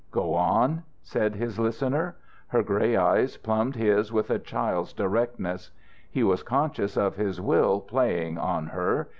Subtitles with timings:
[0.09, 2.15] "Go on," said his listener.
[2.47, 5.69] Her grey eyes plumbed his with a child's directness.
[6.09, 9.09] He was conscious of his will playing on her.